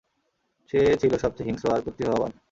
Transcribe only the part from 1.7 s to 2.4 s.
আর প্রতিভাবান।